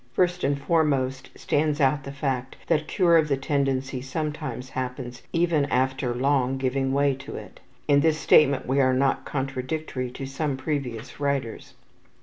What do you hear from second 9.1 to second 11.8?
contradictory to some previous writers.